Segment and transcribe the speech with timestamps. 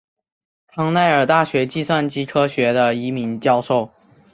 [0.65, 3.91] 康奈尔大学计算机科学的一名教授。